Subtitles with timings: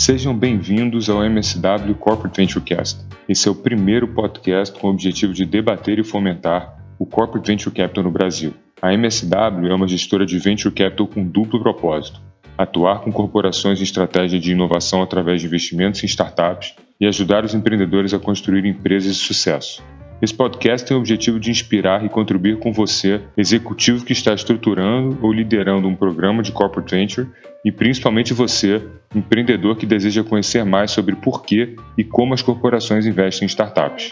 [0.00, 3.04] Sejam bem-vindos ao MSW Corporate Venturecast.
[3.28, 7.74] Esse é o primeiro podcast com o objetivo de debater e fomentar o Corporate Venture
[7.74, 8.54] Capital no Brasil.
[8.80, 12.18] A MSW é uma gestora de Venture Capital com duplo propósito:
[12.56, 17.52] atuar com corporações em estratégia de inovação através de investimentos em startups e ajudar os
[17.52, 19.82] empreendedores a construir empresas de sucesso.
[20.22, 25.18] Esse podcast tem o objetivo de inspirar e contribuir com você, executivo que está estruturando
[25.22, 27.26] ou liderando um programa de corporate venture,
[27.64, 33.06] e principalmente você, empreendedor que deseja conhecer mais sobre por que e como as corporações
[33.06, 34.10] investem em startups.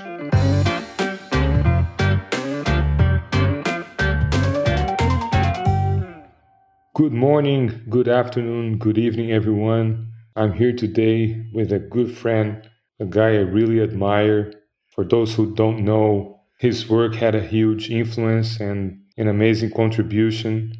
[6.94, 10.06] Good morning, good afternoon, good evening, everyone.
[10.34, 12.62] I'm here today with a good friend,
[12.98, 14.57] a guy I really admire.
[14.98, 20.72] For those who don't know, his work had a huge influence and an amazing contribution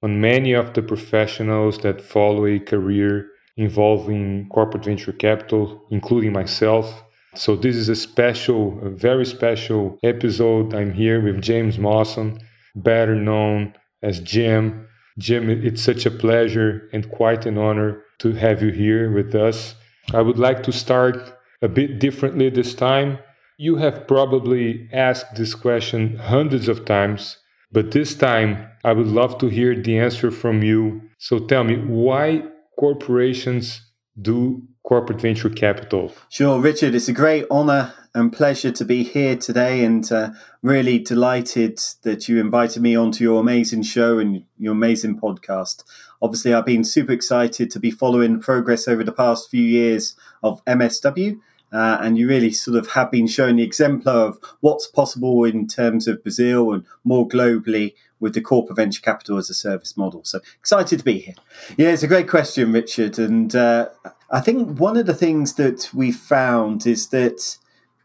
[0.00, 7.02] on many of the professionals that follow a career involving corporate venture capital, including myself.
[7.34, 10.72] So, this is a special, a very special episode.
[10.72, 12.38] I'm here with James Mawson,
[12.76, 14.86] better known as Jim.
[15.18, 19.74] Jim, it's such a pleasure and quite an honor to have you here with us.
[20.12, 21.16] I would like to start
[21.60, 23.18] a bit differently this time
[23.56, 27.38] you have probably asked this question hundreds of times,
[27.70, 31.02] but this time I would love to hear the answer from you.
[31.18, 32.42] So tell me, why
[32.78, 33.82] corporations
[34.20, 36.12] do corporate venture capital?
[36.28, 40.30] Sure, Richard, it's a great honor and pleasure to be here today, and uh,
[40.62, 45.82] really delighted that you invited me onto your amazing show and your amazing podcast.
[46.22, 50.64] Obviously, I've been super excited to be following progress over the past few years of
[50.64, 51.40] MSW
[51.74, 55.66] uh, and you really sort of have been showing the exemplar of what's possible in
[55.66, 60.22] terms of Brazil and more globally with the corporate venture capital as a service model.
[60.24, 61.34] So excited to be here.
[61.76, 63.18] Yeah, it's a great question, Richard.
[63.18, 63.88] And uh,
[64.30, 67.58] I think one of the things that we found is that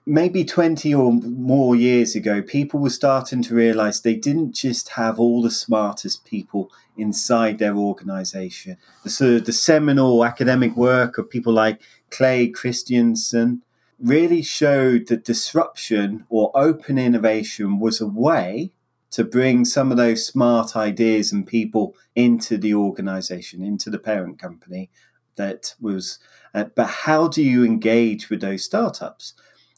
[0.06, 5.20] maybe 20 or more years ago, people were starting to realize they didn't just have
[5.20, 8.78] all the smartest people inside their organization.
[9.04, 11.80] The sort of the seminal academic work of people like
[12.12, 13.62] Clay Christensen,
[14.00, 18.72] really showed that disruption or open innovation was a way
[19.12, 24.40] to bring some of those smart ideas and people into the organization, into the parent
[24.40, 24.90] company
[25.36, 26.20] that was.
[26.54, 29.34] Uh, but how do you engage with those startups?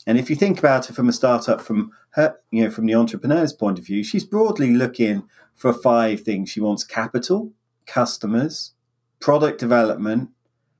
[0.05, 2.95] And if you think about it from a startup, from her, you know, from the
[2.95, 5.23] entrepreneur's point of view, she's broadly looking
[5.55, 6.49] for five things.
[6.49, 7.51] She wants capital,
[7.85, 8.73] customers,
[9.19, 10.29] product development,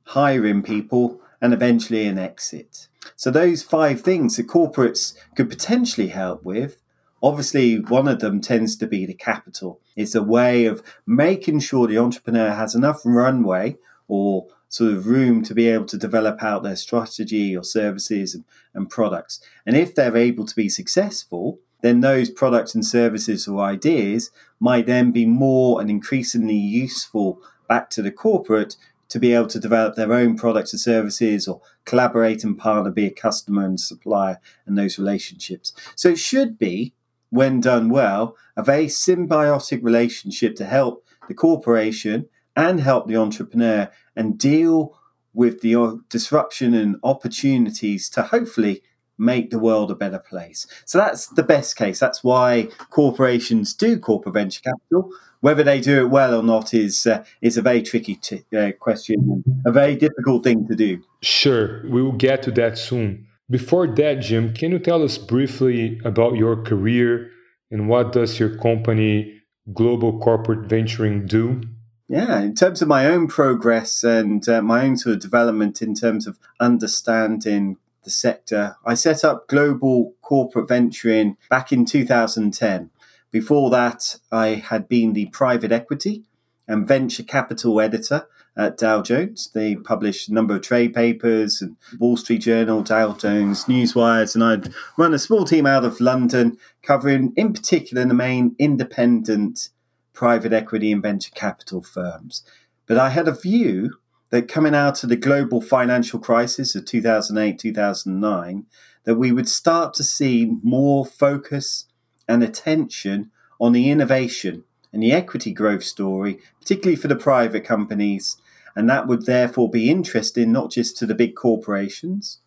[0.04, 2.88] hiring people, and eventually an exit.
[3.16, 6.78] So, those five things that corporates could potentially help with.
[7.24, 9.80] Obviously, one of them tends to be the capital.
[9.96, 15.44] It's a way of making sure the entrepreneur has enough runway or sort of room
[15.44, 19.42] to be able to develop out their strategy or services and, and products.
[19.66, 24.86] And if they're able to be successful, then those products and services or ideas might
[24.86, 28.76] then be more and increasingly useful back to the corporate
[29.12, 33.06] to be able to develop their own products and services or collaborate and partner, be
[33.06, 35.74] a customer and supplier and those relationships.
[35.96, 36.94] So it should be,
[37.30, 43.92] when done well, a very symbiotic relationship to help the corporation and help the entrepreneur
[44.16, 44.98] and deal
[45.34, 48.82] with the disruption and opportunities to hopefully
[49.22, 50.68] make the world a better place.
[50.86, 52.00] So that's the best case.
[52.00, 55.12] That's why corporations do corporate venture capital.
[55.42, 58.72] Whether they do it well or not is uh, is a very tricky t- uh,
[58.80, 61.02] question, a very difficult thing to do.
[61.22, 63.28] Sure, we will get to that soon.
[63.50, 67.32] Before that, Jim, can you tell us briefly about your career
[67.70, 69.42] and what does your company
[69.74, 71.62] Global Corporate Venturing do?
[72.08, 75.96] Yeah, in terms of my own progress and uh, my own sort of development in
[75.96, 82.90] terms of understanding the sector, I set up Global Corporate Venturing back in 2010.
[83.32, 86.24] Before that, I had been the private equity
[86.68, 88.28] and venture capital editor
[88.58, 89.50] at Dow Jones.
[89.54, 94.44] They published a number of trade papers and Wall Street Journal, Dow Jones, Newswires, and
[94.44, 99.70] I'd run a small team out of London covering, in particular, the main independent
[100.14, 102.44] private equity and venture capital firms.
[102.86, 103.94] But I had a view
[104.32, 108.66] that coming out of the global financial crisis of 2008, 2009,
[109.04, 111.86] that we would start to see more focus
[112.28, 113.30] and attention
[113.60, 114.64] on the innovation
[114.94, 118.38] and the equity growth story, particularly for the private companies.
[118.76, 122.40] And that would therefore be interesting not just to the big corporations,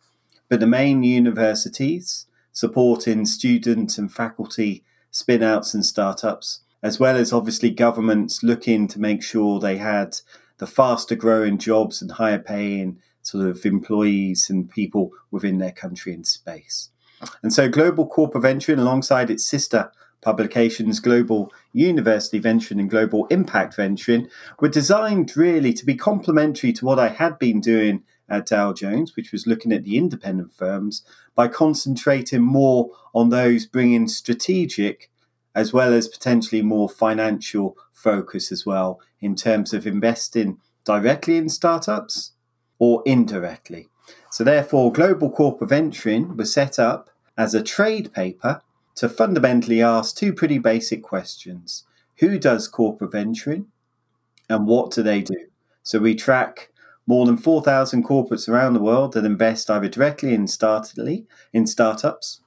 [0.49, 7.33] but the main universities supporting student and faculty spin outs and startups, as well as
[7.33, 10.19] obviously governments looking to make sure they had
[10.65, 16.15] the faster growing jobs and higher paying sort of employees and people within their country
[16.15, 16.89] and space.
[17.43, 23.77] And so Global Corporate Venturing, alongside its sister publications, Global University Venturing and Global Impact
[23.77, 28.73] Venturing, were designed really to be complementary to what I had been doing at Dow
[28.73, 35.11] Jones, which was looking at the independent firms, by concentrating more on those bringing strategic
[35.55, 41.49] as well as potentially more financial focus as well in terms of investing directly in
[41.49, 42.33] startups
[42.79, 43.89] or indirectly.
[44.31, 47.09] So, therefore, Global Corporate Venturing was set up
[47.39, 48.63] as a trade paper
[48.97, 51.85] to fundamentally ask two pretty basic questions
[52.19, 53.67] Who does corporate venturing
[54.49, 55.47] and what do they do?
[55.83, 56.71] So, we track
[57.07, 62.41] more than 4,000 corporates around the world that invest either directly in, startly, in startups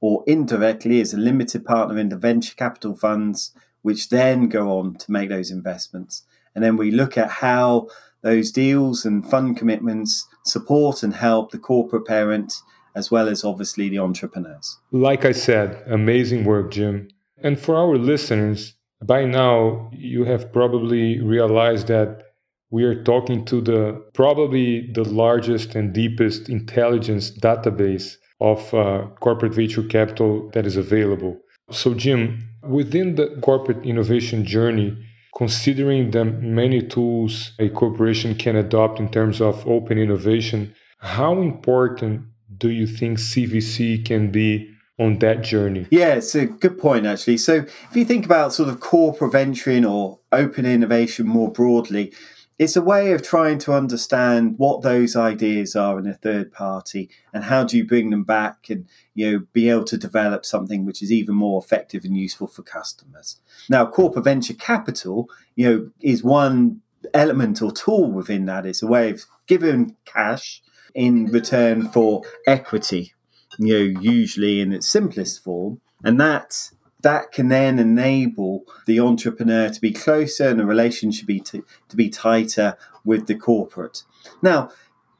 [0.00, 3.52] or indirectly as a limited partner in the venture capital funds,
[3.82, 6.24] which then go on to make those investments.
[6.54, 7.88] And then we look at how
[8.22, 12.52] those deals and fund commitments support and help the corporate parent
[12.94, 14.78] as well as obviously the entrepreneurs.
[14.90, 17.08] Like I said, amazing work, Jim.
[17.42, 18.74] And for our listeners,
[19.04, 22.24] by now you have probably realized that
[22.70, 29.54] we are talking to the probably the largest and deepest intelligence database of uh, corporate
[29.54, 31.38] venture capital that is available.
[31.70, 34.96] So, Jim, within the corporate innovation journey,
[35.36, 42.22] considering the many tools a corporation can adopt in terms of open innovation, how important
[42.56, 45.86] do you think CVC can be on that journey?
[45.90, 47.36] Yeah, it's a good point, actually.
[47.36, 47.54] So,
[47.90, 52.12] if you think about sort of corporate venturing or open innovation more broadly,
[52.58, 57.08] it's a way of trying to understand what those ideas are in a third party
[57.32, 60.84] and how do you bring them back and you know be able to develop something
[60.84, 63.40] which is even more effective and useful for customers.
[63.68, 66.80] Now corporate venture capital you know is one
[67.14, 68.66] element or tool within that.
[68.66, 70.62] It's a way of giving cash
[70.94, 73.14] in return for equity
[73.58, 75.80] you know usually in its simplest form.
[76.04, 76.70] And that
[77.00, 81.96] that can then enable the entrepreneur to be closer and the relationship be to, to
[81.96, 84.02] be tighter with the corporate.
[84.42, 84.70] Now,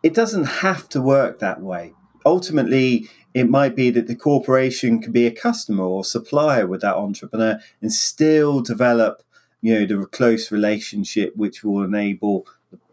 [0.03, 1.95] it doesn't have to work that way.
[2.27, 6.97] Ultimately, it might be that the corporation can be a customer or supplier with that
[6.97, 9.23] entrepreneur and still develop,
[9.61, 12.47] you know, the close relationship which will enable,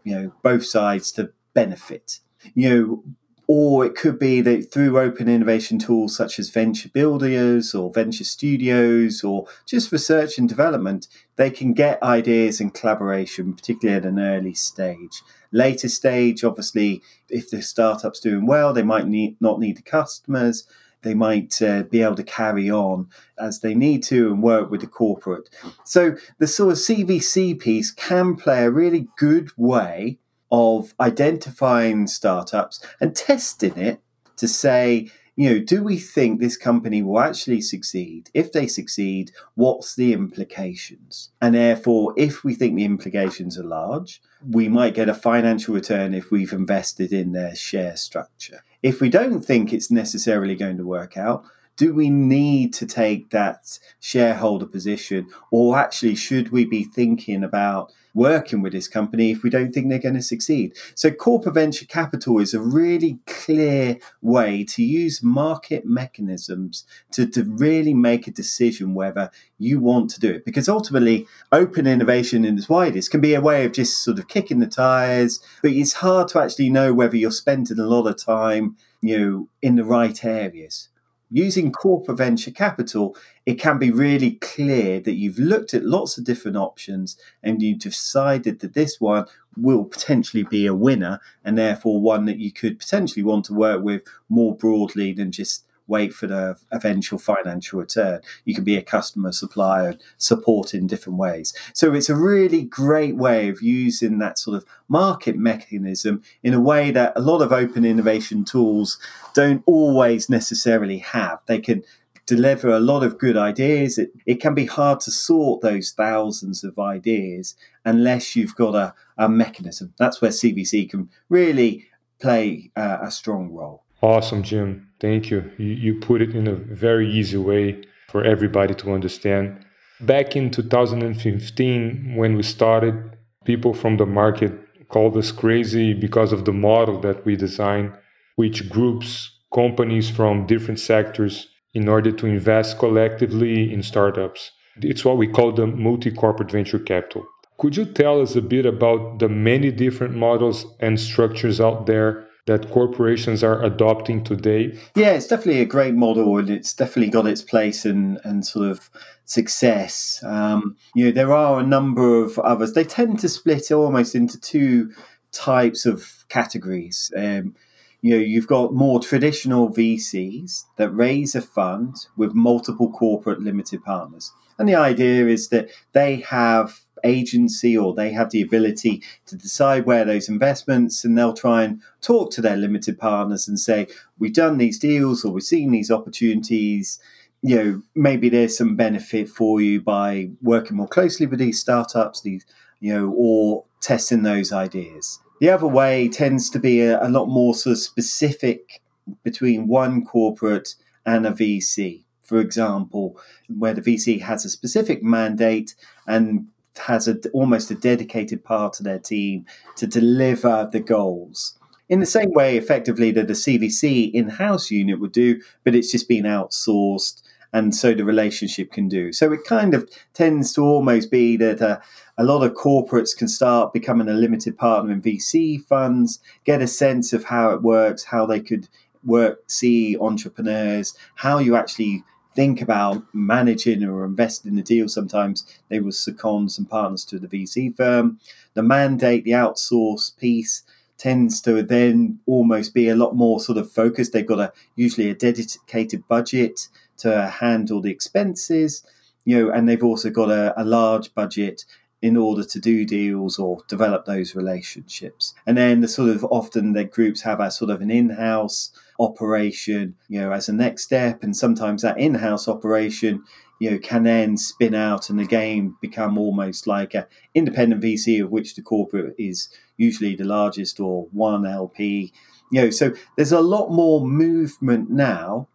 [0.04, 2.20] you know, both sides to benefit.
[2.54, 3.04] You know,
[3.48, 8.24] or it could be that through open innovation tools such as venture builders or venture
[8.24, 11.06] studios or just research and development,
[11.36, 15.22] they can get ideas and collaboration, particularly at an early stage.
[15.52, 20.66] Later stage, obviously, if the startup's doing well, they might need, not need the customers.
[21.02, 23.08] They might uh, be able to carry on
[23.38, 25.48] as they need to and work with the corporate.
[25.84, 30.18] So the sort of CVC piece can play a really good way
[30.50, 34.00] of identifying startups and testing it
[34.36, 38.30] to say, you know, do we think this company will actually succeed?
[38.32, 41.30] If they succeed, what's the implications?
[41.42, 46.14] And therefore, if we think the implications are large, we might get a financial return
[46.14, 48.64] if we've invested in their share structure.
[48.82, 51.44] If we don't think it's necessarily going to work out,
[51.76, 57.92] do we need to take that shareholder position or actually should we be thinking about
[58.16, 60.74] working with this company if we don't think they're going to succeed.
[60.94, 67.44] So, corporate venture capital is a really clear way to use market mechanisms to, to
[67.44, 70.44] really make a decision whether you want to do it.
[70.46, 74.28] Because ultimately, open innovation in its widest can be a way of just sort of
[74.28, 78.16] kicking the tires, but it's hard to actually know whether you're spending a lot of
[78.16, 80.88] time you know in the right areas
[81.30, 86.24] using corporate venture capital, it can be really clear that you've looked at lots of
[86.24, 92.00] different options and you've decided that this one will potentially be a winner and therefore
[92.00, 96.26] one that you could potentially want to work with more broadly than just wait for
[96.26, 98.20] the eventual financial return.
[98.44, 101.54] You can be a customer, supplier, support in different ways.
[101.72, 106.60] So it's a really great way of using that sort of market mechanism in a
[106.60, 108.98] way that a lot of open innovation tools
[109.34, 111.40] don't always necessarily have.
[111.46, 111.82] They can
[112.26, 113.98] deliver a lot of good ideas.
[113.98, 118.94] It, it can be hard to sort those thousands of ideas unless you've got a,
[119.16, 119.94] a mechanism.
[119.96, 121.86] That's where CVC can really
[122.18, 123.84] play uh, a strong role.
[124.02, 124.85] Awesome, Jim.
[125.00, 125.50] Thank you.
[125.58, 125.66] you.
[125.66, 129.64] You put it in a very easy way for everybody to understand.
[130.00, 134.52] Back in 2015, when we started, people from the market
[134.88, 137.92] called us crazy because of the model that we designed,
[138.36, 144.50] which groups companies from different sectors in order to invest collectively in startups.
[144.82, 147.26] It's what we call the multi corporate venture capital.
[147.58, 152.25] Could you tell us a bit about the many different models and structures out there
[152.46, 154.78] that corporations are adopting today?
[154.94, 158.70] Yeah, it's definitely a great model and it's definitely got its place and, and sort
[158.70, 158.88] of
[159.24, 160.22] success.
[160.24, 162.72] Um, you know, there are a number of others.
[162.72, 164.92] They tend to split almost into two
[165.32, 167.12] types of categories.
[167.16, 167.56] Um,
[168.00, 173.82] you know, you've got more traditional VCs that raise a fund with multiple corporate limited
[173.84, 174.32] partners.
[174.58, 179.86] And the idea is that they have agency or they have the ability to decide
[179.86, 183.86] where those investments and they'll try and talk to their limited partners and say
[184.18, 186.98] we've done these deals or we've seen these opportunities.
[187.42, 192.22] You know maybe there's some benefit for you by working more closely with these startups
[192.22, 192.44] these
[192.80, 195.20] you know or testing those ideas.
[195.40, 198.80] The other way tends to be a, a lot more sort of specific
[199.22, 200.74] between one corporate
[201.04, 205.74] and a vc for example, where the VC has a specific mandate
[206.06, 206.48] and
[206.78, 211.58] has a, almost a dedicated part of their team to deliver the goals.
[211.88, 215.92] In the same way, effectively, that a CVC in house unit would do, but it's
[215.92, 219.12] just been outsourced, and so the relationship can do.
[219.12, 221.78] So it kind of tends to almost be that uh,
[222.18, 226.66] a lot of corporates can start becoming a limited partner in VC funds, get a
[226.66, 228.68] sense of how it works, how they could
[229.04, 232.02] work, see entrepreneurs, how you actually
[232.36, 237.18] think about managing or investing in the deal, sometimes they will second some partners to
[237.18, 238.20] the VC firm.
[238.54, 240.62] The mandate, the outsource piece,
[240.98, 244.12] tends to then almost be a lot more sort of focused.
[244.12, 248.82] They've got a usually a dedicated budget to handle the expenses,
[249.24, 251.64] you know, and they've also got a, a large budget
[252.06, 255.34] in order to do deals or develop those relationships.
[255.44, 258.70] And then the sort of often the groups have a sort of an in-house
[259.00, 261.24] operation, you know, as a next step.
[261.24, 263.24] And sometimes that in house operation,
[263.58, 268.30] you know, can then spin out and again become almost like an independent VC of
[268.30, 272.12] which the corporate is usually the largest or one LP.
[272.52, 275.48] You know, so there's a lot more movement now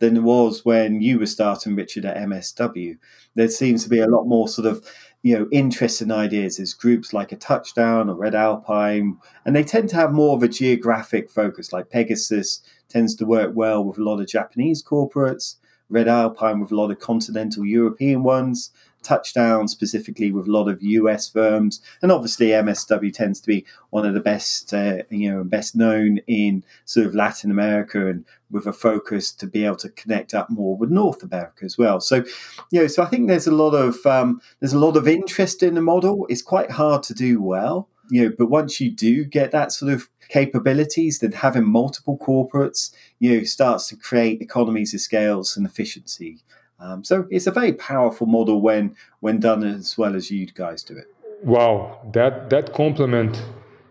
[0.00, 2.98] than there was when you were starting, Richard, at MSW.
[3.34, 4.84] There seems to be a lot more sort of
[5.22, 6.58] you know interest interesting ideas.
[6.58, 10.42] as groups like a Touchdown or Red Alpine, and they tend to have more of
[10.42, 11.72] a geographic focus.
[11.72, 15.56] Like Pegasus tends to work well with a lot of Japanese corporates.
[15.88, 18.70] Red Alpine with a lot of continental European ones,
[19.02, 24.06] Touchdown specifically with a lot of US firms, and obviously MSW tends to be one
[24.06, 28.66] of the best, uh, you know, best known in sort of Latin America and with
[28.66, 32.00] a focus to be able to connect up more with North America as well.
[32.00, 32.24] So,
[32.70, 35.62] you know, so I think there's a lot of um, there's a lot of interest
[35.62, 36.26] in the model.
[36.28, 39.92] It's quite hard to do well, you know, but once you do get that sort
[39.92, 45.66] of capabilities, then having multiple corporates, you know, starts to create economies of scales and
[45.66, 46.38] efficiency.
[46.80, 50.82] Um, so it's a very powerful model when when done as well as you guys
[50.82, 51.06] do it.
[51.42, 53.42] Wow, that that compliment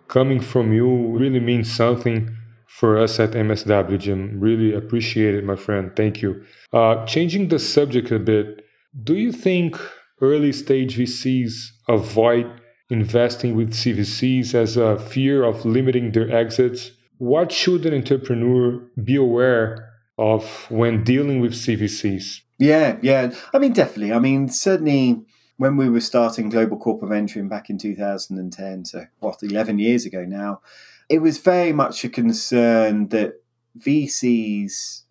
[0.07, 2.35] coming from you really means something
[2.67, 4.39] for us at MSW, Jim.
[4.39, 5.91] Really appreciate it, my friend.
[5.95, 6.43] Thank you.
[6.71, 8.65] Uh, changing the subject a bit,
[9.03, 9.79] do you think
[10.21, 12.47] early stage VCs avoid
[12.89, 16.91] investing with CVCs as a fear of limiting their exits?
[17.17, 22.41] What should an entrepreneur be aware of when dealing with CVCs?
[22.59, 23.33] Yeah, yeah.
[23.53, 24.13] I mean, definitely.
[24.13, 25.21] I mean, certainly
[25.57, 30.25] when we were starting Global Corporate Venturing back in 2010, so what, 11 years ago
[30.25, 30.61] now,
[31.07, 33.41] it was very much a concern that
[33.79, 35.03] VCs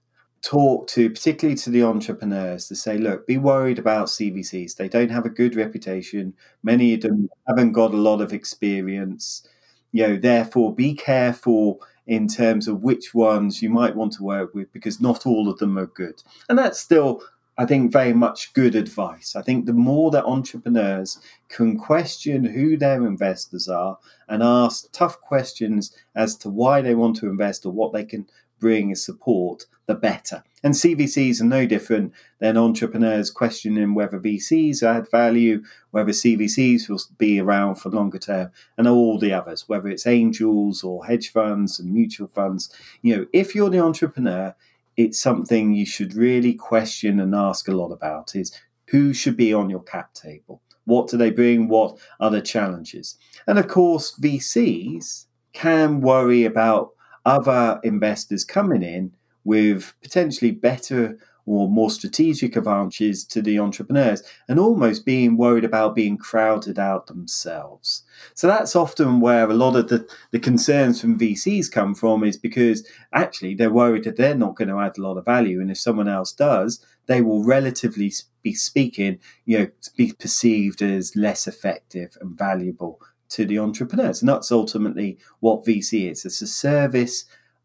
[0.43, 4.77] talk to, particularly to the entrepreneurs, to say, look, be worried about CVCs.
[4.77, 6.35] They don't have a good reputation.
[6.63, 9.47] Many of them haven't got a lot of experience.
[9.93, 14.55] You know, therefore, be careful in terms of which ones you might want to work
[14.55, 16.23] with because not all of them are good.
[16.49, 17.23] And that's still,
[17.59, 19.35] I think, very much good advice.
[19.35, 23.99] I think the more that entrepreneurs can question who their investors are
[24.29, 28.29] and ask tough questions as to why they want to invest or what they can
[28.61, 30.45] bring as support, the better.
[30.63, 37.01] And CVCs are no different than entrepreneurs questioning whether VCs add value, whether CVCs will
[37.17, 41.79] be around for longer term, and all the others, whether it's angels or hedge funds
[41.79, 42.71] and mutual funds.
[43.03, 44.55] You know, if you're the entrepreneur,
[44.99, 48.53] it's something you should really question and ask a lot about is
[48.89, 50.61] who should be on your cap table?
[50.87, 51.69] What do they bring?
[51.69, 53.17] What are the challenges?
[53.47, 56.91] And of course, VCs can worry about
[57.25, 59.13] other investors coming in
[59.45, 61.17] with potentially better
[61.49, 67.07] or more strategic advantages to the entrepreneurs and almost being worried about being crowded out
[67.07, 68.03] themselves.
[68.35, 72.37] So that's often where a lot of the, the concerns from VCs come from is
[72.37, 75.61] because actually they're worried that they're not going to add a lot of value.
[75.61, 78.13] And if someone else does, they will relatively
[78.43, 83.01] be speaking, you know, be perceived as less effective and valuable
[83.31, 84.21] to the entrepreneurs.
[84.21, 86.25] And that's ultimately what VC is.
[86.25, 87.25] It's a service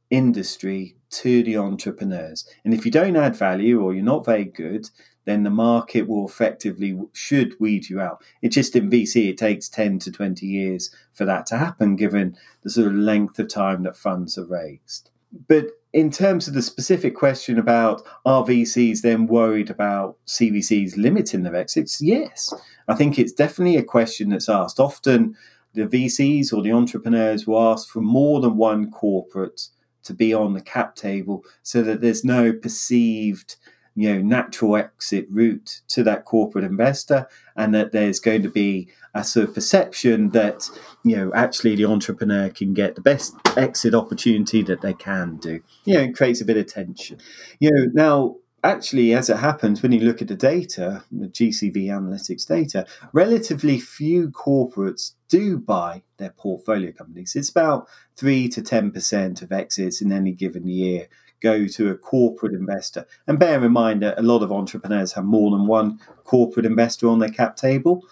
[0.10, 2.48] industry to the entrepreneurs.
[2.64, 4.90] And if you don't add value or you're not very good,
[5.26, 8.24] then the market will effectively should weed you out.
[8.42, 12.36] It's just in VC it takes 10 to 20 years for that to happen given
[12.64, 15.10] the sort of length of time that funds are raised.
[15.48, 21.44] But in terms of the specific question about are VCs then worried about CVCs limiting
[21.44, 22.02] their exits?
[22.02, 22.54] Yes.
[22.88, 24.80] I think it's definitely a question that's asked.
[24.80, 25.36] Often
[25.74, 29.70] the VCs or the entrepreneurs will ask for more than one corporate
[30.04, 33.56] to be on the cap table so that there's no perceived
[33.96, 38.90] you know natural exit route to that corporate investor and that there's going to be
[39.14, 40.68] a sort of perception that
[41.04, 45.62] you know actually the entrepreneur can get the best exit opportunity that they can do.
[45.86, 47.20] You know it creates a bit of tension.
[47.60, 51.76] You know now actually as it happens when you look at the data the gcv
[51.76, 59.42] analytics data relatively few corporates do buy their portfolio companies it's about 3 to 10%
[59.42, 61.08] of exits in any given year
[61.44, 63.06] go to a corporate investor.
[63.28, 67.10] And bear in mind that a lot of entrepreneurs have more than one corporate investor
[67.10, 68.04] on their cap table.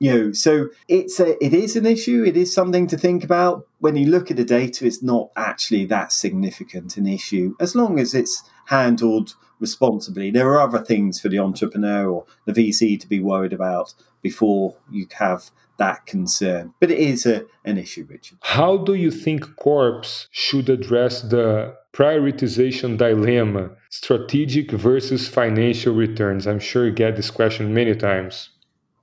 [0.00, 2.24] You know, so it's a, it is an issue.
[2.26, 3.66] It is something to think about.
[3.78, 7.98] When you look at the data, it's not actually that significant an issue as long
[7.98, 9.36] as it's handled
[9.66, 10.30] responsibly.
[10.30, 13.94] There are other things for the entrepreneur or the VC to be worried about
[14.28, 14.66] before
[14.96, 15.40] you have
[15.84, 16.62] that concern.
[16.80, 18.38] But it is a, an issue, Richard.
[18.56, 21.46] How do you think corps should address the
[21.92, 26.46] prioritization dilemma, strategic versus financial returns?
[26.46, 28.50] I'm sure you get this question many times.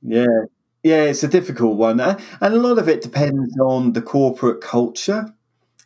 [0.02, 0.38] Yeah.
[0.84, 2.00] Yeah, it's a difficult one.
[2.00, 5.24] And a lot of it depends on the corporate culture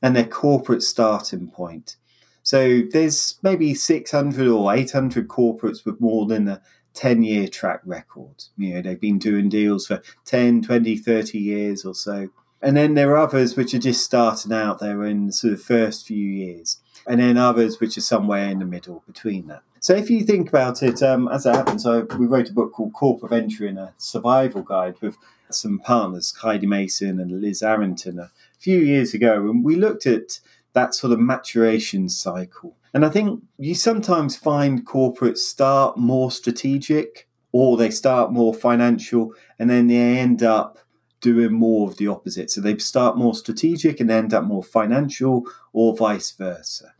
[0.02, 1.98] and their corporate starting point.
[2.46, 6.62] So there's maybe 600 or 800 corporates with more than a
[6.94, 8.46] 10 year track record.
[8.56, 12.30] You know, they've been doing deals for 10, 20, 30 years or so.
[12.62, 16.06] And then there are others which are just starting out there in sort of first
[16.06, 16.78] few years.
[17.08, 19.64] And then others which are somewhere in the middle between that.
[19.80, 22.74] So if you think about it, um, as that happens, so we wrote a book
[22.74, 25.18] called Corporate Venture in a Survival Guide with
[25.50, 29.50] some partners, Heidi Mason and Liz Arrington, a few years ago.
[29.50, 30.40] And we looked at
[30.76, 37.28] that sort of maturation cycle and I think you sometimes find corporates start more strategic
[37.52, 40.80] or they start more financial and then they end up
[41.20, 42.50] doing more of the opposite.
[42.50, 46.94] So they start more strategic and end up more financial or vice versa.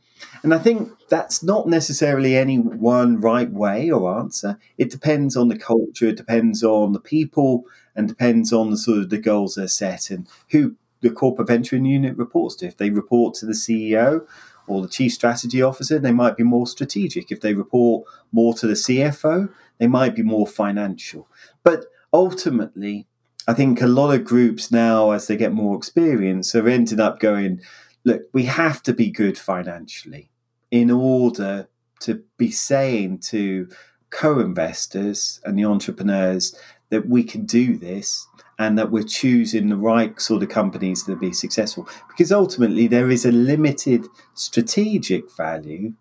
[0.44, 4.60] And I think that's not necessarily any one right way or answer.
[4.78, 7.64] It depends on the culture, it depends on the people,
[7.96, 11.86] and depends on the sort of the goals they're set and who the corporate venturing
[11.86, 12.66] unit reports to.
[12.66, 14.26] If they report to the CEO
[14.68, 17.32] or the chief strategy officer, they might be more strategic.
[17.32, 21.28] If they report more to the CFO, they might be more financial.
[21.64, 23.08] But ultimately,
[23.48, 27.20] I think a lot of groups now, as they get more experience, have ended up
[27.20, 27.62] going,
[28.04, 30.32] look, we have to be good financially
[30.72, 31.68] in order
[32.02, 33.70] to be saying to
[34.10, 36.56] co investors and the entrepreneurs
[36.90, 41.20] that we can do this and that we're choosing the right sort of companies that
[41.20, 41.88] be successful.
[42.08, 45.94] Because ultimately, there is a limited strategic value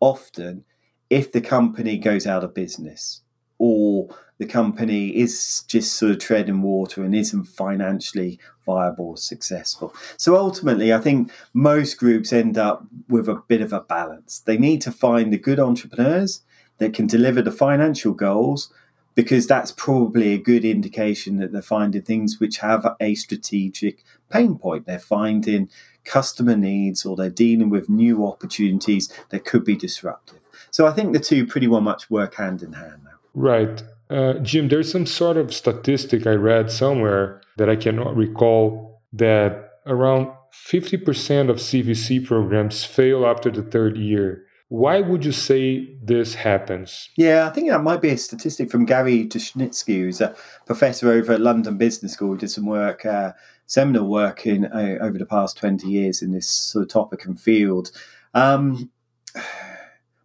[0.00, 0.64] often
[1.10, 3.22] if the company goes out of business
[3.58, 9.94] or the company is just sort of treading water and isn't financially viable or successful.
[10.16, 14.38] So ultimately, I think most groups end up with a bit of a balance.
[14.38, 16.40] They need to find the good entrepreneurs
[16.78, 18.72] that can deliver the financial goals
[19.14, 24.56] because that's probably a good indication that they're finding things which have a strategic pain
[24.56, 24.86] point.
[24.86, 25.68] They're finding
[26.04, 30.38] customer needs or they're dealing with new opportunities that could be disruptive.
[30.70, 33.10] So I think the two pretty well much work hand in hand now.
[33.34, 33.82] Right.
[34.08, 39.70] Uh, Jim, there's some sort of statistic I read somewhere that I cannot recall that
[39.86, 44.44] around 50% of CVC programs fail after the third year.
[44.70, 47.08] Why would you say this happens?
[47.16, 51.32] Yeah, I think that might be a statistic from Gary Dushnitsky, who's a professor over
[51.32, 53.32] at London Business School, who did some work, uh,
[53.66, 57.40] seminal work in uh, over the past 20 years in this sort of topic and
[57.40, 57.90] field.
[58.32, 58.92] Um,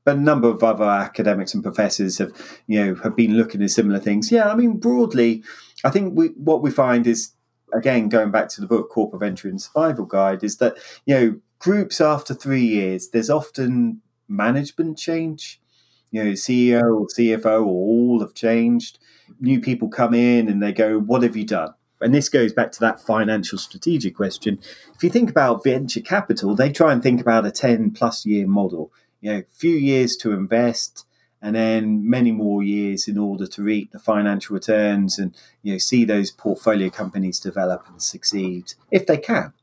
[0.03, 2.31] but a number of other academics and professors have,
[2.67, 4.31] you know, have been looking at similar things.
[4.31, 5.43] Yeah, I mean, broadly,
[5.83, 7.31] I think we, what we find is,
[7.73, 10.77] again, going back to the book Corporate Venture and Survival Guide, is that,
[11.07, 15.59] you know, groups after three years, there's often management change.
[16.11, 18.99] You know, CEO or CFO all have changed.
[19.39, 21.73] New people come in and they go, What have you done?
[22.01, 24.59] And this goes back to that financial strategic question.
[24.93, 28.45] If you think about venture capital, they try and think about a 10 plus year
[28.47, 31.05] model, you know, few years to invest
[31.45, 35.77] and then many more years in order to reap the financial returns and you know
[35.77, 39.53] see those portfolio companies develop and succeed if they can.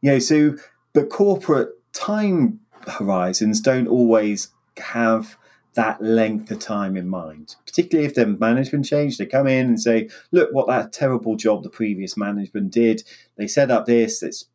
[0.00, 0.56] You know, so
[0.92, 5.36] but corporate time horizons don't always have
[5.74, 9.16] that length of time in mind, particularly if the management change.
[9.16, 13.02] They come in and say, look, what that terrible job the previous management did.
[13.36, 14.46] They set up this, it's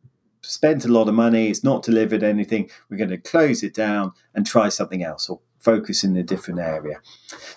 [0.41, 2.69] spent a lot of money, it's not delivered anything.
[2.89, 6.59] We're going to close it down and try something else or focus in a different
[6.59, 7.01] area.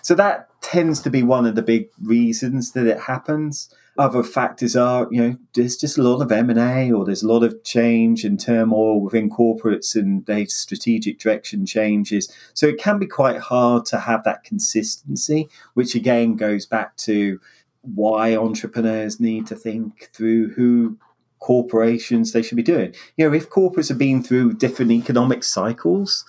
[0.01, 3.73] So that tends to be one of the big reasons that it happens.
[3.97, 7.23] Other factors are, you know, there's just a lot of M and A, or there's
[7.23, 12.33] a lot of change and turmoil within corporates, and they strategic direction changes.
[12.53, 17.39] So it can be quite hard to have that consistency, which again goes back to
[17.81, 20.97] why entrepreneurs need to think through who
[21.39, 22.93] corporations they should be doing.
[23.17, 26.23] You know, if corporates have been through different economic cycles,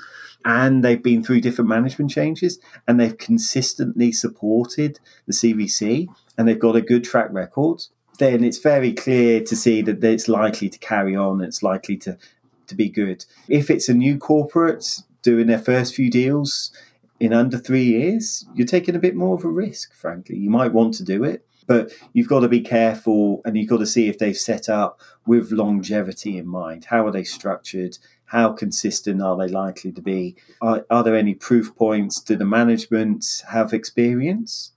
[0.45, 6.59] and they've been through different management changes and they've consistently supported the CVC and they've
[6.59, 7.85] got a good track record,
[8.19, 11.41] then it's very clear to see that it's likely to carry on.
[11.41, 12.19] It's likely to,
[12.67, 13.25] to be good.
[13.49, 16.73] If it's a new corporate doing their first few deals
[17.21, 20.37] in under three years, you're taking a bit more of a risk, frankly.
[20.37, 23.79] You might want to do it, but you've got to be careful and you've got
[23.79, 26.87] to see if they've set up with longevity in mind.
[26.87, 27.99] How are they structured?
[28.27, 30.37] How consistent are they likely to be?
[30.61, 32.21] Are, are there any proof points?
[32.21, 34.73] Do the management have experience?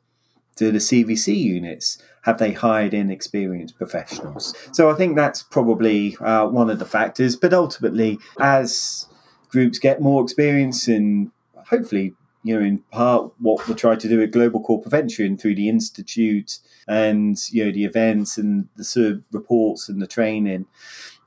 [0.55, 4.53] Do the CVC units have they hired in experienced professionals?
[4.71, 7.35] So I think that's probably uh, one of the factors.
[7.35, 9.07] But ultimately, as
[9.49, 11.31] groups get more experience and
[11.69, 12.13] hopefully
[12.43, 15.67] you know, in part what we try to do at Global Corporate Venture through the
[15.67, 20.67] institute and you know the events and the sort of reports and the training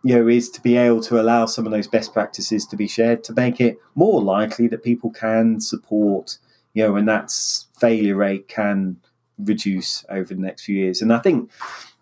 [0.05, 2.87] you know, is to be able to allow some of those best practices to be
[2.87, 6.39] shared to make it more likely that people can support,
[6.73, 7.33] you know, and that
[7.79, 8.97] failure rate can
[9.39, 11.03] reduce over the next few years.
[11.03, 11.51] And I think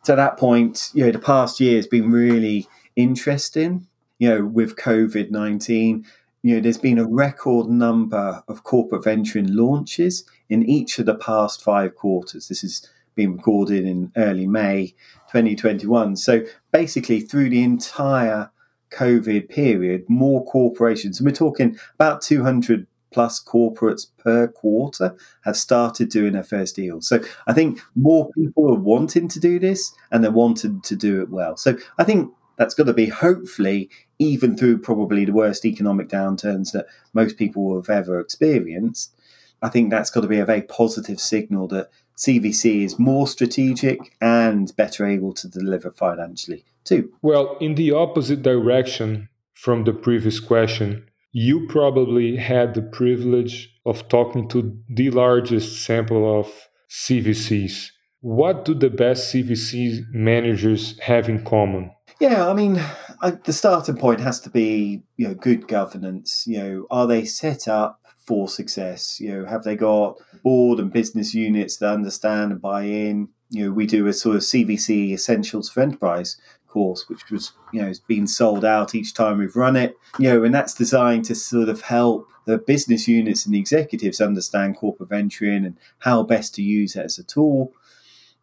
[0.05, 3.87] to that point, you know, the past year has been really interesting,
[4.19, 6.07] you know, with COVID 19.
[6.43, 11.17] You know, there's been a record number of corporate venturing launches in each of the
[11.17, 12.49] past five quarters.
[12.49, 14.95] This has been recorded in early May
[15.33, 16.17] 2021.
[16.17, 18.51] So basically, through the entire
[18.91, 22.87] COVID period, more corporations, and we're talking about 200
[23.17, 27.01] plus corporates per quarter, have started doing their first deal.
[27.01, 31.23] So I think more people are wanting to do this and they're wanting to do
[31.23, 31.57] it well.
[31.57, 36.73] So I think that's got to be hopefully even through probably the worst economic downturns
[36.73, 39.15] that most people have ever experienced.
[39.63, 44.15] I think that's got to be a very positive signal that CVC is more strategic
[44.21, 47.15] and better able to deliver financially too.
[47.23, 54.09] Well, in the opposite direction from the previous question, you probably had the privilege of
[54.09, 56.51] talking to the largest sample of
[56.89, 57.89] CVCs.
[58.21, 61.91] What do the best CVC managers have in common?
[62.21, 62.83] Yeah, I mean,
[63.21, 66.45] I, the starting point has to be you know good governance.
[66.47, 69.21] You know, are they set up for success?
[69.21, 73.29] You know, have they got board and business units that understand and buy in?
[73.51, 76.39] You know, we do a sort of CVC Essentials for Enterprise
[76.77, 79.97] course, which was you know has been sold out each time we've run it.
[80.19, 84.21] You know, and that's designed to sort of help the business units and the executives
[84.21, 87.73] understand corporate venturing and how best to use it as a tool.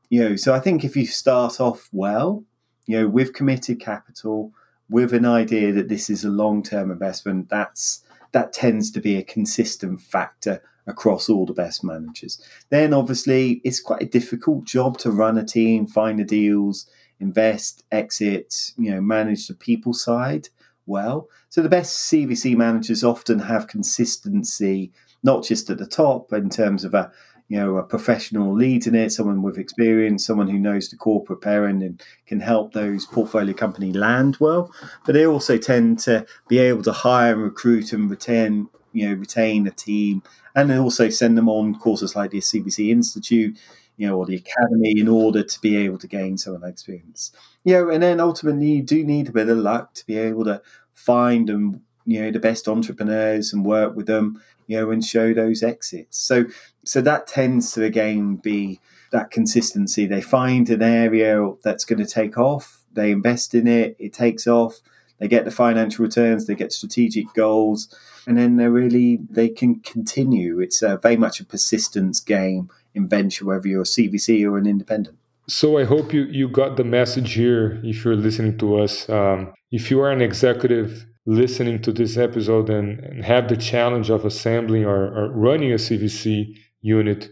[0.09, 2.43] You know, so I think if you start off well,
[2.87, 4.51] you know, with committed capital,
[4.89, 9.15] with an idea that this is a long term investment, that's that tends to be
[9.15, 12.41] a consistent factor across all the best managers.
[12.69, 16.89] Then, obviously, it's quite a difficult job to run a team, find the deals,
[17.23, 20.49] invest, exit, you know, manage the people side
[20.85, 21.27] well.
[21.49, 24.91] So, the best CVC managers often have consistency,
[25.23, 27.11] not just at the top in terms of a
[27.49, 31.83] you know, a professional leading it, someone with experience, someone who knows the corporate parent
[31.83, 34.73] and can help those portfolio company land well.
[35.05, 39.15] But they also tend to be able to hire and recruit and retain, you know,
[39.15, 40.23] retain a team
[40.55, 43.57] and then also send them on courses like the CVC Institute,
[44.03, 46.67] you know, or the academy in order to be able to gain some of that
[46.67, 47.31] experience.
[47.63, 50.43] You know, and then ultimately you do need a bit of luck to be able
[50.43, 50.61] to
[50.93, 55.33] find and you know the best entrepreneurs and work with them you know and show
[55.33, 56.17] those exits.
[56.17, 56.47] So
[56.83, 58.81] so that tends to again be
[59.13, 60.05] that consistency.
[60.05, 64.45] They find an area that's going to take off they invest in it it takes
[64.45, 64.79] off
[65.19, 67.87] they get the financial returns they get strategic goals
[68.27, 70.59] and then they really they can continue.
[70.59, 74.67] It's a, very much a persistence game in venture whether you're a cvc or an
[74.67, 79.09] independent so I hope you, you got the message here if you're listening to us.
[79.09, 84.09] Um, if you are an executive listening to this episode and, and have the challenge
[84.09, 87.29] of assembling or, or running a CVC unit,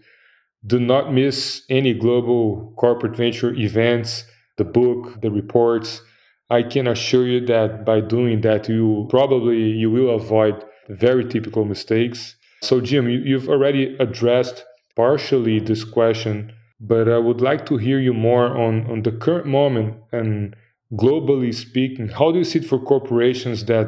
[0.66, 4.26] do not miss any global corporate venture events,
[4.58, 6.02] the book, the reports.
[6.50, 11.64] I can assure you that by doing that, you probably you will avoid very typical
[11.64, 12.36] mistakes.
[12.62, 14.66] So, Jim, you, you've already addressed
[15.02, 19.48] partially this question, but I would like to hear you more on, on the current
[19.48, 20.56] moment and
[20.94, 22.08] globally speaking.
[22.08, 23.88] How do you see it for corporations that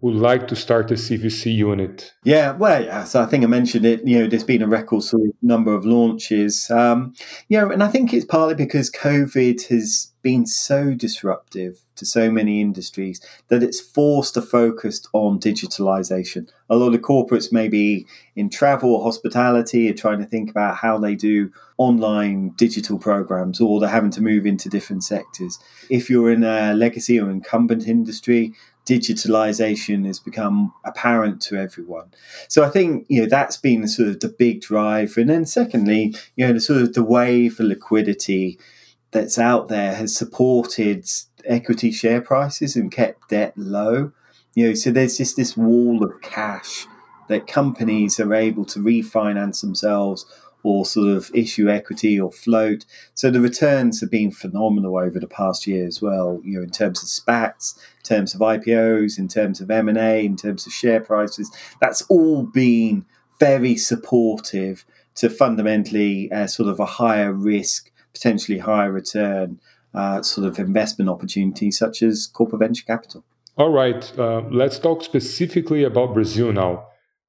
[0.00, 2.12] would like to start a CVC unit?
[2.22, 3.04] Yeah, well, yeah.
[3.04, 4.06] So I think I mentioned it.
[4.06, 6.70] You know, there's been a record sort of number of launches.
[6.70, 7.14] Um,
[7.48, 12.30] you know, and I think it's partly because COVID has been so disruptive to so
[12.30, 16.48] many industries that it's forced a focus on digitalization.
[16.70, 18.06] A lot of corporates, maybe
[18.36, 23.60] in travel or hospitality, are trying to think about how they do online digital programs
[23.60, 25.58] or they're having to move into different sectors.
[25.90, 28.54] If you're in a legacy or incumbent industry,
[28.88, 32.10] digitalization has become apparent to everyone.
[32.48, 36.14] So I think you know that's been sort of the big drive, and then secondly,
[36.36, 38.58] you know, the sort of the wave for liquidity
[39.10, 41.06] that's out there has supported
[41.44, 44.12] equity share prices and kept debt low.
[44.54, 46.86] You know, so there's just this wall of cash
[47.28, 50.24] that companies are able to refinance themselves
[50.62, 52.84] or sort of issue equity or float.
[53.14, 56.40] So the returns have been phenomenal over the past year as well.
[56.44, 59.98] You know, in terms of SPACs, in terms of IPOs, in terms of M and
[59.98, 63.06] A, in terms of share prices, that's all been
[63.38, 69.60] very supportive to fundamentally uh, sort of a higher risk, potentially higher return
[69.94, 73.24] uh, sort of investment opportunity, such as corporate venture capital.
[73.56, 76.87] All right, uh, let's talk specifically about Brazil now.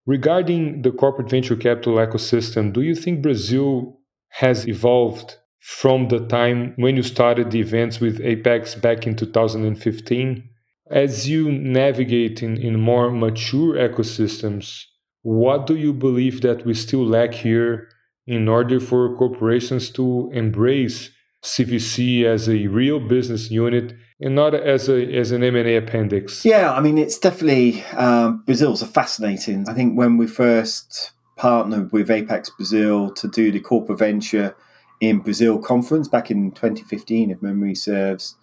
[0.10, 6.74] Regarding the corporate venture capital ecosystem, do you think Brazil has evolved from the time
[6.78, 10.50] when you started the events with Apex back in 2015?
[10.90, 14.82] As you navigate in, in more mature ecosystems,
[15.22, 17.88] what do you believe that we still lack here
[18.26, 21.12] in order for corporations to embrace
[21.44, 25.78] CVC as a real business unit and not as a as an M and A
[25.78, 26.44] appendix.
[26.44, 29.68] Yeah, I mean it's definitely um, Brazil's a fascinating.
[29.68, 34.56] I think when we first partnered with Apex Brazil to do the corporate venture
[35.00, 38.36] in Brazil conference back in 2015, if memory serves.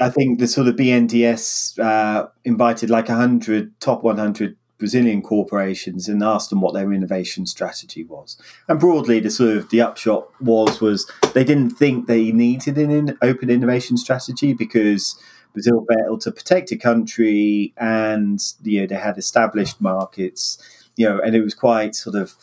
[0.00, 6.24] I think the sort of BNDES uh, invited like 100 top 100 Brazilian corporations and
[6.24, 8.36] asked them what their innovation strategy was.
[8.66, 13.16] And broadly, the sort of the upshot was was they didn't think they needed an
[13.22, 15.16] open innovation strategy because
[15.52, 20.58] Brazil failed to protect a country, and you know they had established markets,
[20.96, 22.34] you know, and it was quite sort of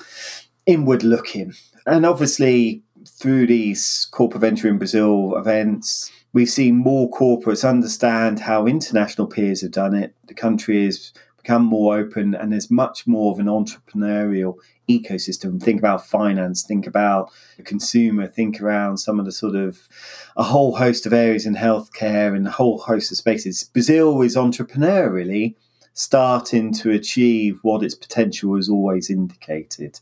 [0.66, 1.56] inward looking.
[1.86, 8.66] And obviously, through these corporate venture in Brazil events, we've seen more corporates understand how
[8.66, 10.16] international peers have done it.
[10.30, 14.56] The country is become more open and there's much more of an entrepreneurial
[14.90, 15.62] ecosystem.
[15.62, 19.88] Think about finance, think about the consumer, think around some of the sort of
[20.36, 23.64] a whole host of areas in healthcare and a whole host of spaces.
[23.64, 25.56] Brazil is entrepreneurially
[25.94, 30.00] starting to achieve what its potential has always indicated.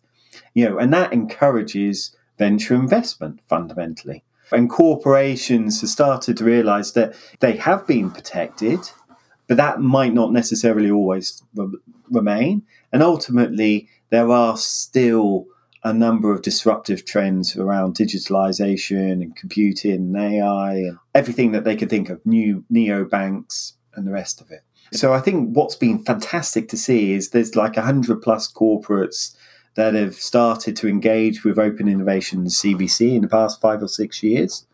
[0.54, 4.24] You know, and that encourages venture investment fundamentally.
[4.52, 8.80] And corporations have started to realize that they have been protected
[9.48, 11.78] but that might not necessarily always re-
[12.10, 12.64] remain.
[12.92, 15.46] And ultimately, there are still
[15.84, 21.76] a number of disruptive trends around digitalization and computing and AI and everything that they
[21.76, 24.62] could think of, new neo banks and the rest of it.
[24.94, 29.36] So I think what's been fantastic to see is there's like 100 plus corporates
[29.76, 32.52] that have started to engage with open innovation and
[33.16, 34.66] in the past five or six years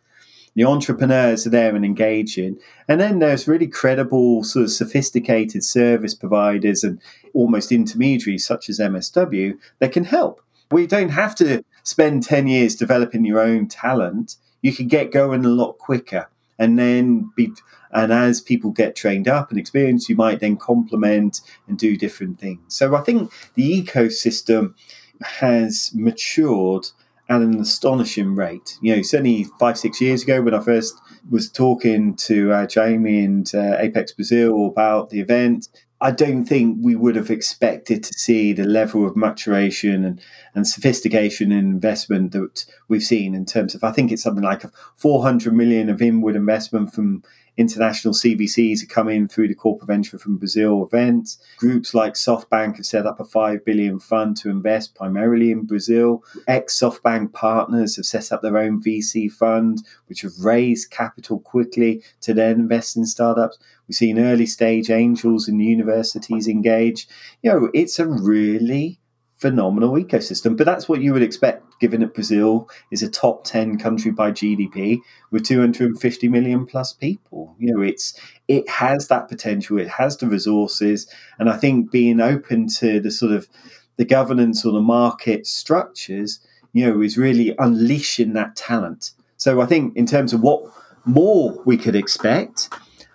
[0.56, 2.60] the entrepreneurs are there and engaging.
[2.88, 7.02] And then there's really credible, sort of sophisticated service providers and
[7.34, 10.42] almost intermediaries such as MSW that can help.
[10.72, 14.38] We don't have to spend 10 years developing your own talent.
[14.62, 16.30] You can get going a lot quicker.
[16.60, 17.52] And then be,
[17.92, 22.40] and as people get trained up and experienced, you might then complement and do different
[22.40, 22.76] things.
[22.76, 24.76] So I think the ecosystem
[25.22, 26.88] has matured
[27.30, 28.78] at an astonishing rate.
[28.82, 30.94] You know, certainly five, six years ago when I first
[31.30, 35.70] was talking to uh, Jamie and uh, Apex Brazil about the event,
[36.04, 40.22] I don't think we would have expected to see the level of maturation and,
[40.54, 44.66] and sophistication and investment that we've seen in terms of, I think it's something like
[44.98, 47.24] 400 million of inward investment from
[47.58, 51.38] international CVCs are coming through the Corporate Venture from Brazil event.
[51.58, 56.24] Groups like SoftBank have set up a 5 billion fund to invest primarily in Brazil.
[56.48, 62.04] Ex SoftBank partners have set up their own VC fund, which have raised capital quickly
[62.22, 63.60] to then invest in startups.
[63.88, 67.08] We've seen early stage angels and universities engage.
[67.42, 69.00] You know, it's a really
[69.44, 70.56] phenomenal ecosystem.
[70.56, 74.32] But that's what you would expect, given that Brazil is a top 10 country by
[74.32, 75.00] GDP
[75.32, 77.58] with 250 million plus people.
[77.60, 78.18] You know, it's
[78.48, 83.12] it has that potential, it has the resources, and I think being open to the
[83.12, 83.50] sort of
[83.98, 86.40] the governance or the market structures,
[86.72, 89.12] you know, is really unleashing that talent.
[89.36, 90.64] So I think in terms of what
[91.04, 92.70] more we could expect,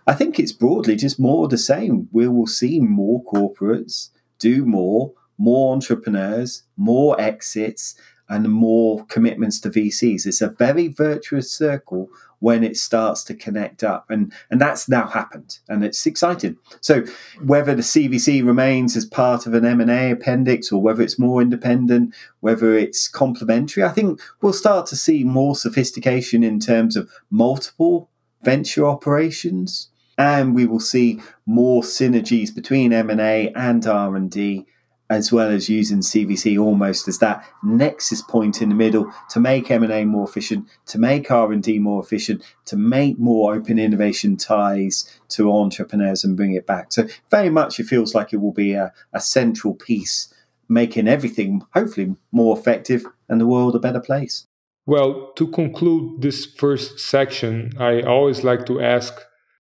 [0.06, 2.10] I think it's broadly just more the same.
[2.12, 7.94] We will see more corporates do more more entrepreneurs, more exits,
[8.28, 10.26] and more commitments to VCs.
[10.26, 12.10] It's a very virtuous circle
[12.40, 14.08] when it starts to connect up.
[14.10, 16.56] And, and that's now happened and it's exciting.
[16.80, 17.04] So
[17.42, 22.14] whether the CVC remains as part of an M&A appendix or whether it's more independent,
[22.40, 28.08] whether it's complementary, I think we'll start to see more sophistication in terms of multiple
[28.42, 34.66] venture operations and we will see more synergies between M&A and R&D
[35.10, 39.70] as well as using CVC almost as that nexus point in the middle to make
[39.70, 45.52] M&A more efficient, to make R&D more efficient, to make more open innovation ties to
[45.52, 46.92] entrepreneurs and bring it back.
[46.92, 50.32] So very much it feels like it will be a, a central piece
[50.68, 54.46] making everything hopefully more effective and the world a better place.
[54.84, 59.14] Well, to conclude this first section, I always like to ask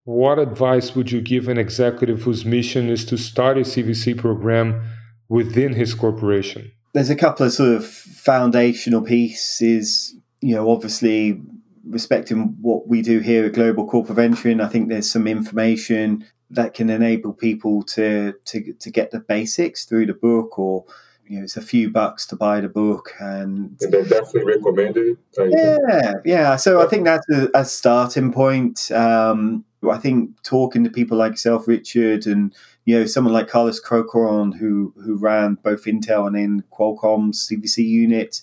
[0.03, 4.81] what advice would you give an executive whose mission is to start a CVC program
[5.30, 6.72] within his corporation?
[6.94, 11.42] There's a couple of sort of foundational pieces, you know, obviously
[11.86, 14.62] respecting what we do here at Global Corporate Venturing.
[14.62, 19.86] I think there's some information that can enable people to, to, to get the basics
[19.86, 20.86] through the book or
[21.28, 24.96] you know, it's a few bucks to buy the book, and, and then definitely recommend
[24.96, 25.18] it.
[25.38, 26.56] Yeah, yeah.
[26.56, 28.92] So I think that's a, a starting point.
[28.92, 32.54] Um, I think talking to people like yourself, Richard, and
[32.86, 37.86] you know someone like Carlos Corcoran, who who ran both Intel and then Qualcomm's CVC
[37.86, 38.41] unit,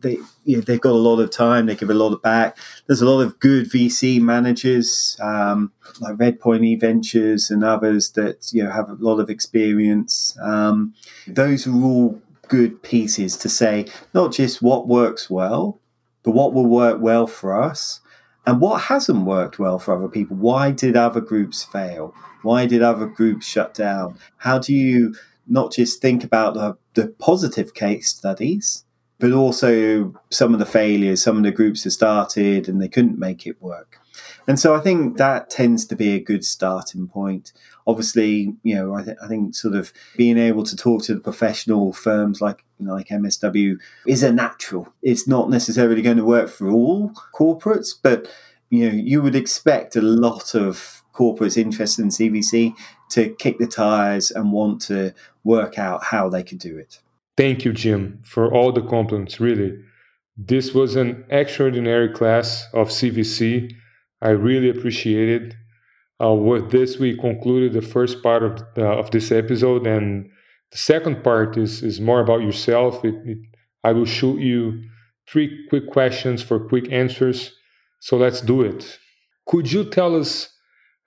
[0.00, 1.66] they you know, they've got a lot of time.
[1.66, 2.56] They give a lot of back.
[2.86, 8.50] There's a lot of good VC managers um, like Redpoint E Ventures and others that
[8.52, 10.36] you know have a lot of experience.
[10.42, 10.94] Um,
[11.26, 15.80] those are all good pieces to say not just what works well,
[16.22, 18.00] but what will work well for us
[18.46, 20.36] and what hasn't worked well for other people.
[20.36, 22.14] Why did other groups fail?
[22.42, 24.18] Why did other groups shut down?
[24.38, 25.14] How do you
[25.46, 28.84] not just think about the, the positive case studies,
[29.18, 33.18] but also some of the failures, some of the groups that started and they couldn't
[33.18, 33.98] make it work.
[34.46, 37.52] And so I think that tends to be a good starting point.
[37.86, 41.20] Obviously, you know, I, th- I think sort of being able to talk to the
[41.20, 44.92] professional firms like like MSW is a natural.
[45.02, 48.28] It's not necessarily going to work for all corporates, but
[48.70, 52.74] you know, you would expect a lot of corporates interested in CVC
[53.10, 57.00] to kick the tires and want to work out how they could do it.
[57.36, 59.78] Thank you, Jim, for all the compliments, really.
[60.36, 63.72] This was an extraordinary class of CVC.
[64.20, 65.54] I really appreciate it.
[66.22, 70.30] Uh, with this, we concluded the first part of, uh, of this episode, and
[70.70, 73.04] the second part is, is more about yourself.
[73.04, 73.38] It, it,
[73.82, 74.82] I will shoot you
[75.28, 77.52] three quick questions for quick answers.
[78.00, 78.98] So let's do it.
[79.46, 80.50] Could you tell us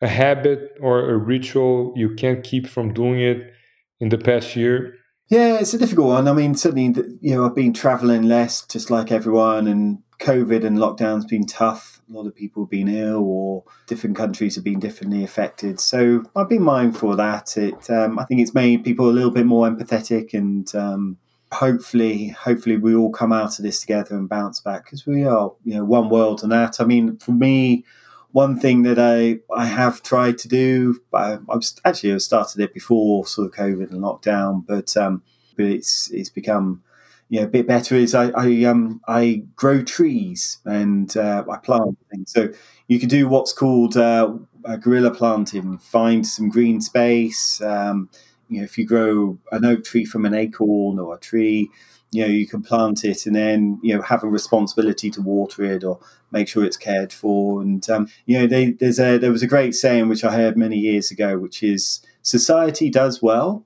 [0.02, 3.54] a habit or a ritual you can't keep from doing it
[4.00, 4.94] in the past year?
[5.30, 6.28] Yeah, it's a difficult one.
[6.28, 10.78] I mean, certainly, you know, I've been traveling less, just like everyone, and COVID and
[10.78, 11.97] lockdown's been tough.
[12.10, 15.80] A lot of people have been ill, or different countries have been differently affected.
[15.80, 17.58] So I've been mindful of that.
[17.58, 21.18] It, um, I think, it's made people a little bit more empathetic, and um,
[21.52, 25.54] hopefully, hopefully, we all come out of this together and bounce back because we are,
[25.66, 26.80] you know, one world and that.
[26.80, 27.84] I mean, for me,
[28.32, 33.26] one thing that I, I have tried to do, I, I've actually started it before
[33.26, 35.24] sort of COVID and lockdown, but um,
[35.56, 36.84] but it's it's become
[37.30, 41.58] you know, a bit better is I, I um I grow trees and uh, I
[41.58, 42.32] plant things.
[42.32, 42.50] So
[42.88, 44.38] you can do what's called uh,
[44.80, 45.78] guerrilla planting.
[45.78, 47.62] Find some green space.
[47.62, 48.10] Um,
[48.50, 51.70] you know, if you grow an oak tree from an acorn or a tree,
[52.12, 55.64] you know you can plant it and then you know have a responsibility to water
[55.64, 56.00] it or
[56.32, 59.48] make sure it's cared for and um, you know they, there's a there was a
[59.48, 63.66] great saying which i heard many years ago which is society does well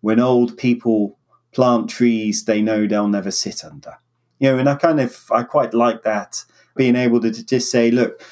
[0.00, 1.18] when old people
[1.52, 3.96] plant trees they know they'll never sit under
[4.38, 6.44] you know and i kind of i quite like that
[6.74, 8.22] being able to, just say look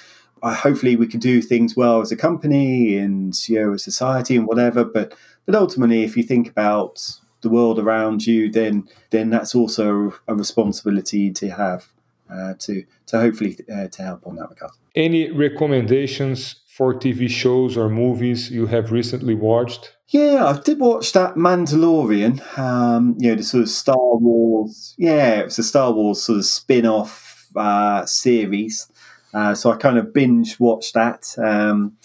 [0.42, 4.46] hopefully we can do things well as a company and you know a society and
[4.46, 4.84] whatever.
[4.84, 5.14] But
[5.46, 10.34] but ultimately, if you think about the world around you, then then that's also a
[10.34, 11.88] responsibility to have
[12.30, 14.72] uh, to to hopefully uh, to help on that regard.
[14.94, 19.96] Any recommendations for TV shows or movies you have recently watched?
[20.10, 22.58] Yeah, I did watch that Mandalorian.
[22.58, 24.94] Um, you know, the sort of Star Wars.
[24.98, 28.90] Yeah, it was a Star Wars sort of spin-off uh, series.
[29.32, 31.96] Uh, so I kind of binge watched that um,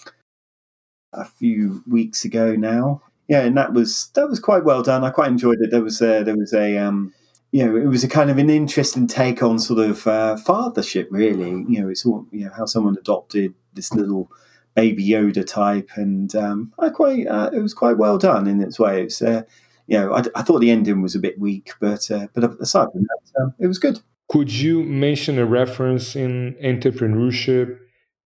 [1.12, 5.04] a few weeks ago now yeah, and that was that was quite well done.
[5.04, 5.70] I quite enjoyed it.
[5.70, 7.12] There was a, there was a um,
[7.50, 11.08] you know it was a kind of an interesting take on sort of uh, fathership.
[11.10, 14.30] Really, you know, it's all you know how someone adopted this little
[14.76, 18.78] baby Yoda type, and um, I quite uh, it was quite well done in its
[18.78, 19.02] way.
[19.02, 19.42] It's uh,
[19.88, 22.88] you know I, I, thought the ending was a bit weak, but uh, but aside
[22.92, 24.00] from that, um, it was good.
[24.28, 27.78] Could you mention a reference in entrepreneurship?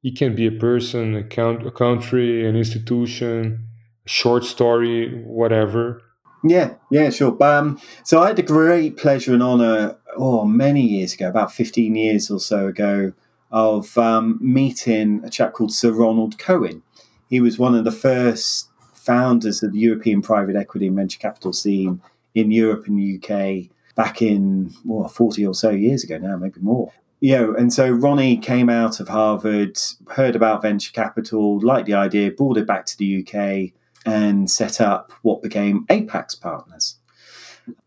[0.03, 3.66] It can be a person, a, count, a country, an institution
[4.11, 6.03] short story, whatever?
[6.42, 7.36] Yeah, yeah, sure.
[7.42, 11.94] Um, so I had the great pleasure and honor, oh, many years ago, about 15
[11.94, 13.12] years or so ago,
[13.51, 16.82] of um, meeting a chap called Sir Ronald Cohen.
[17.28, 21.53] He was one of the first founders of the European private equity and venture capital
[21.53, 22.01] scene
[22.34, 26.92] in Europe and UK back in well, 40 or so years ago now, maybe more.
[27.20, 29.78] Yeah, and so Ronnie came out of Harvard,
[30.11, 33.72] heard about venture capital, liked the idea, brought it back to the UK,
[34.07, 36.96] and set up what became Apax Partners.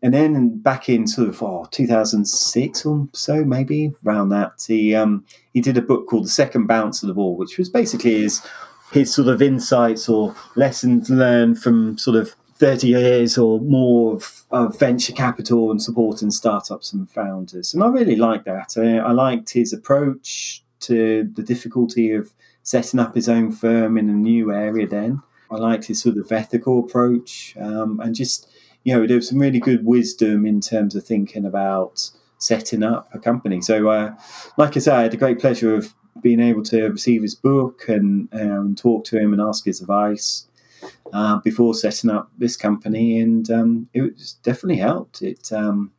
[0.00, 5.24] And then back in sort of oh, 2006 or so, maybe around that, he um,
[5.54, 8.42] he did a book called The Second Bounce of the Ball, which was basically his
[8.92, 14.44] his sort of insights or lessons learned from sort of 30 years or more of,
[14.50, 17.74] of venture capital and supporting startups and founders.
[17.74, 18.74] And I really liked that.
[18.76, 22.32] I, I liked his approach to the difficulty of
[22.62, 25.22] setting up his own firm in a new area then.
[25.50, 28.48] I liked his sort of ethical approach, um, and just
[28.82, 33.08] you know there was some really good wisdom in terms of thinking about setting up
[33.12, 33.60] a company.
[33.60, 34.14] So, uh,
[34.56, 37.88] like I said, I had a great pleasure of being able to receive his book
[37.88, 40.46] and um, talk to him and ask his advice
[41.12, 45.22] uh, before setting up this company, and um, it definitely helped.
[45.22, 45.92] It um,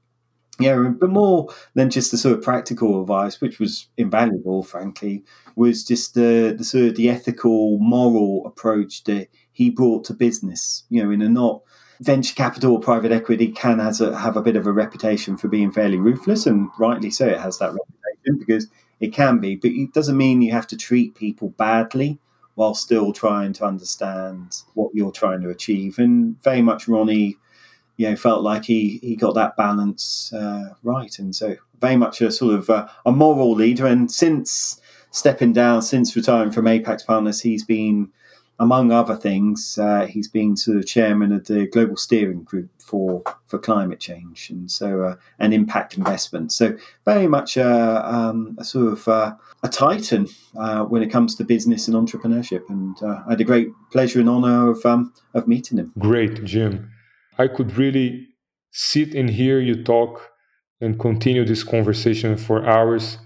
[0.60, 5.26] yeah, but more than just the sort of practical advice, which was invaluable, frankly,
[5.56, 10.84] was just the, the sort of the ethical, moral approach that he brought to business.
[10.90, 11.62] You know, in a not
[12.02, 15.48] venture capital or private equity can has a, have a bit of a reputation for
[15.48, 17.28] being fairly ruthless, and rightly so.
[17.28, 18.68] It has that reputation because
[19.00, 22.20] it can be, but it doesn't mean you have to treat people badly
[22.56, 26.00] while still trying to understand what you're trying to achieve.
[26.00, 27.38] And very much Ronnie
[27.98, 31.18] you know, felt like he, he got that balance uh, right.
[31.20, 33.86] And so, very much a sort of uh, a moral leader.
[33.86, 34.80] And since
[35.12, 38.12] stepping down, since retiring from Apax Partners, he's been,
[38.60, 43.24] among other things, uh, he's been sort of chairman of the global steering group for
[43.47, 46.51] for climate change and so uh, and impact investment.
[46.51, 50.28] So, very much a, um, a sort of uh, a titan
[50.58, 52.70] uh, when it comes to business and entrepreneurship.
[52.70, 55.91] And I had a great pleasure and honor of um, of meeting him.
[55.99, 56.91] Great, Jim.
[57.38, 58.28] I could really
[58.72, 60.32] sit and hear you talk
[60.82, 63.18] and continue this conversation for hours.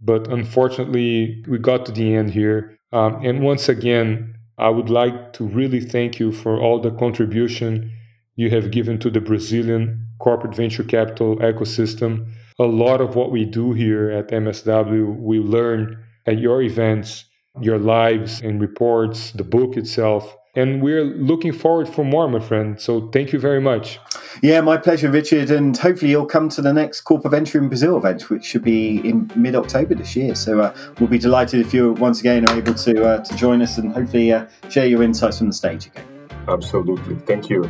[0.00, 2.76] But unfortunately, we got to the end here.
[2.92, 7.92] Um, and once again, I would like to really thank you for all the contribution
[8.36, 12.26] you have given to the Brazilian corporate venture capital ecosystem.
[12.58, 17.24] A lot of what we do here at MSW, we learn at your events,
[17.60, 22.80] your lives and reports, the book itself and we're looking forward for more, my friend.
[22.80, 23.98] So thank you very much.
[24.40, 25.50] Yeah, my pleasure, Richard.
[25.50, 28.98] And hopefully you'll come to the next Corporate Venture in Brazil event, which should be
[29.08, 30.34] in mid October this year.
[30.34, 33.60] So uh, we'll be delighted if you once again are able to uh, to join
[33.62, 36.06] us and hopefully uh, share your insights from the stage again.
[36.48, 37.16] Absolutely.
[37.26, 37.68] Thank you.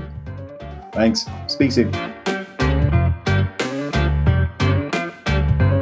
[0.92, 1.26] Thanks.
[1.48, 1.90] Speak soon.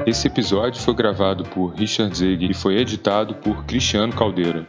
[0.06, 4.66] Esse episódio foi gravado por Richard Zeg e foi editado por Cristiano Caldeira.